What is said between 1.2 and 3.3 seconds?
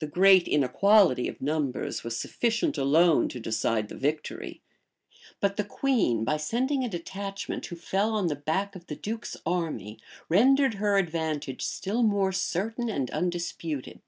of numbers was sufficient alone